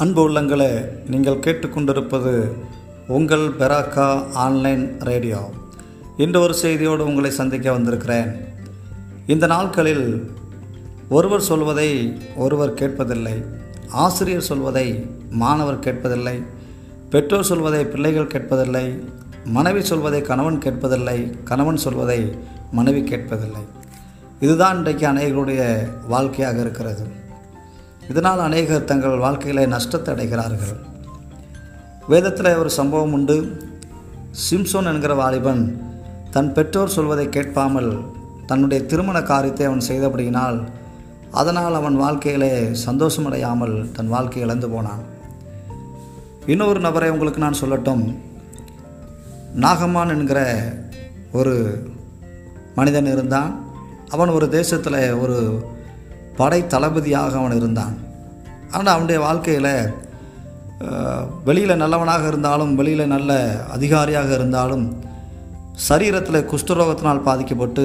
[0.00, 0.72] அன்பு உள்ளங்களே
[1.08, 2.50] நீங்கள் கேட்டுக்கொண்டிருப்பது
[3.06, 5.50] உங்கள் பெராக்கா ஆன்லைன் ரேடியோ.
[6.16, 8.30] இன்று ஒரு செய்தியோடு உங்களை சந்திக்க வந்திருக்கிறேன்.
[9.26, 10.30] இந்த நாட்களில்
[11.08, 13.44] ஒருவர் சொல்வதை ஒருவர் கேட்பதில்லை
[13.88, 16.42] ஆசிரியர் சொல்வதை மாணவர் கேட்பதில்லை
[17.10, 18.86] பெற்றோர் சொல்வதை பிள்ளைகள் கேட்பதில்லை
[19.44, 22.34] மனைவி சொல்வதை கணவன் கேட்பதில்லை கணவன் சொல்வதை
[22.72, 23.64] மனைவி கேட்பதில்லை.
[24.40, 27.24] இதுதான் இன்றைக்கு அநேகருடைய வாழ்க்கையாக இருக்கிறது.
[28.08, 30.74] இதனால் அநேகர் தங்கள் வாழ்க்கையிலே நஷ்டத்தை அடைகிறார்கள்.
[32.08, 33.36] வேதத்தில் ஒரு சம்பவம் உண்டு.
[34.50, 35.62] சிம்சோன் என்கிற வாலிபன்
[36.30, 37.90] தன் பெற்றோர் சொல்வதை கேட்பாமல்
[38.46, 40.58] தன்னுடைய திருமண காரியத்தை அவன் செய்தபடியினால்
[41.30, 42.50] அதனால் அவன் வாழ்க்கையிலே
[42.86, 45.02] சந்தோஷமடையாமல் தன் வாழ்க்கை இழந்து போனான்.
[46.46, 48.04] இன்னொரு நபரை உங்களுக்கு நான் சொல்லட்டும்.
[49.54, 50.40] நாகமான் என்கிற
[51.32, 51.54] ஒரு
[52.74, 53.50] மனிதன் இருந்தான்.
[54.10, 55.38] அவன் ஒரு தேசத்தில் ஒரு
[56.40, 57.94] படை தளபதியாக அவன் இருந்தான்.
[58.74, 59.72] ஆனால் அவனுடைய வாழ்க்கையில்
[61.48, 63.32] வெளியில் நல்லவனாக இருந்தாலும் வெளியில் நல்ல
[63.76, 64.84] அதிகாரியாக இருந்தாலும்
[65.88, 67.84] சரீரத்தில் குஷ்டரோகத்தினால் பாதிக்கப்பட்டு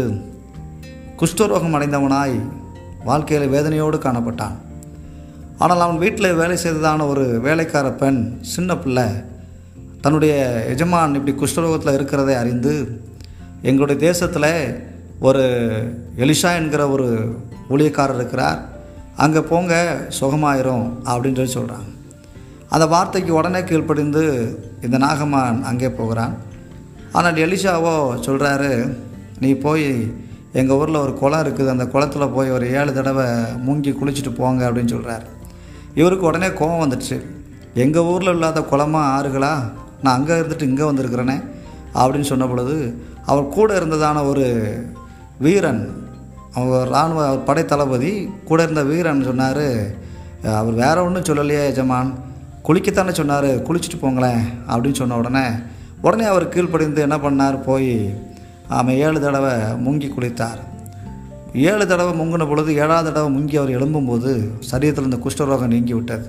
[1.21, 2.35] குஷ்டரோகம் அடைந்தவனாய்
[3.09, 4.55] வாழ்க்கையில் வேதனையோடு காணப்பட்டான்.
[5.63, 8.21] ஆனால் அவன் வீட்டில் வேலை செய்ததான ஒரு வேலைக்கார பெண்
[8.53, 9.07] சின்ன பிள்ளை
[10.03, 10.33] தன்னுடைய
[10.73, 12.73] எஜமான் இப்படி குஷ்டரோகத்தில் இருக்கிறதை அறிந்து
[13.69, 14.51] எங்களுடைய தேசத்தில்
[15.27, 15.43] ஒரு
[16.23, 17.07] எலிஷா என்கிற ஒரு
[17.71, 18.59] ஊழியக்காரர் இருக்கிறார்.
[19.23, 19.73] அங்கே போங்க
[20.19, 21.89] சுகமாயிரும் அப்படின்னு சொல்லி சொல்கிறாங்க
[22.73, 24.23] அந்த வார்த்தைக்கு உடனே கீழ்ப்படிந்து
[24.85, 26.33] இந்த நாகமான் அங்கே போகிறான்.
[27.17, 27.93] ஆனால் எலிஷாவோ
[28.27, 28.69] சொல்கிறாரு
[29.39, 29.87] நீ போய்
[30.59, 33.25] எங்கள் ஊரில் ஒரு குளம் இருக்குது அந்த குளத்தில் போய் ஒரு ஏழு தடவை
[33.65, 35.25] மூங்கி குளிச்சுட்டு போங்க அப்படின்னு சொல்கிறார்
[35.99, 37.17] இவருக்கு உடனே கோபம் வந்துடுச்சு.
[37.83, 39.53] எங்கள் ஊரில் இல்லாத குளமா ஆறுகளா?
[40.03, 41.37] நான் அங்கே இருந்துட்டு இங்கே வந்திருக்கிறேனே
[42.01, 42.75] அப்படின்னு சொன்ன பொழுது
[43.25, 44.45] அவர் கூட இருந்ததான ஒரு
[45.45, 45.83] வீரன்
[46.59, 48.11] அவர் இராணுவ படை தளபதி
[48.49, 49.65] கூட இருந்த வீரன் சொன்னார்
[50.59, 52.09] அவர் வேற ஒன்றும் சொல்லலையே எஜமான்.
[52.67, 53.47] குளிக்கத்தானே சொன்னார்.
[53.67, 55.45] குளிச்சுட்டு போங்களேன் அப்படின்னு சொன்ன உடனே
[56.01, 57.57] உடனே அவர் கீழ்ப்படிந்து என்ன பண்ணார்?
[57.67, 57.93] போய்
[58.79, 59.53] அவன் ஏழு தடவை
[59.85, 60.59] முங்கி குளித்தார்.
[61.69, 64.31] ஏழு தடவை முங்கின பொழுது ஏழாவது தடவை முங்கி அவர் எழும்பும்போது
[64.71, 66.27] சரீரத்தில் இந்த குஷ்டரோகம் நீங்கி விட்டது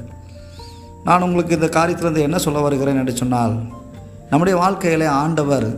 [1.05, 2.99] நான் உங்களுக்கு இந்த காரியத்திலிருந்து என்ன சொல்ல வருகிறேன்?
[3.03, 3.55] என்று சொன்னால்
[4.31, 5.69] நம்முடைய வாழ்க்கையிலே ஆண்டவர்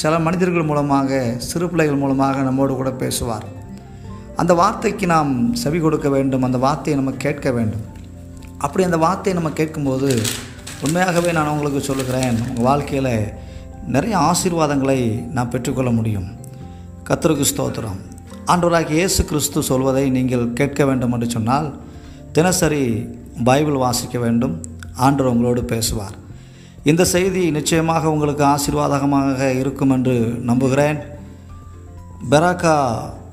[0.00, 3.46] சில மனிதர்கள் மூலமாக சிறு பிள்ளைகள் மூலமாக நம்மோடு கூட பேசுவார்.
[4.40, 7.84] அந்த வார்த்தைக்கு நாம் செவி கொடுக்க வேண்டும் அந்த வார்த்தையை நம்ம கேட்க வேண்டும்.
[8.64, 10.08] அப்படி அந்த வார்த்தையை நம்ம கேட்கும்போது
[10.84, 13.12] உண்மையாகவே நான் உங்களுக்கு சொல்லுகிறேன் உங்கள் வாழ்க்கையில்
[13.94, 15.00] நிறைய ஆசீர்வாதங்களை
[15.36, 16.28] நான் பெற்றுக்கொள்ள முடியும்.
[17.08, 18.00] கத்திருக்கு ஸ்தோத்திரம்.
[18.52, 21.68] ஆண்டவராக இயேசு கிறிஸ்து சொல்வதை நீங்கள் கேட்க வேண்டும் என்று சொன்னால்
[22.36, 22.84] தினசரி
[23.48, 24.54] பைபிள் வாசிக்க வேண்டும்.
[25.06, 26.16] ஆண்டவர் உங்களோடு பேசுவார்.
[26.90, 30.16] இந்த செய்தி நிச்சயமாக உங்களுக்கு ஆசீர்வாதகமாக இருக்கும் என்று
[30.50, 31.00] நம்புகிறேன்.
[32.30, 32.76] பெராக்கா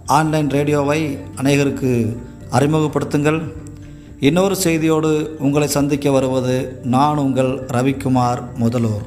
[0.07, 2.17] ஆன்லைன் ரேடியோவை அநேகருக்கு
[2.51, 3.51] அறிமுகப்படுத்துங்கள்.
[4.19, 9.05] இன்னொரு செய்தியோடு உங்களை சந்திக்க வருவது நான் உங்கள் ரவிக்குமார் முதல்வர்